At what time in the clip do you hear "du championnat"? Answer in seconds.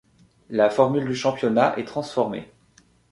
1.05-1.77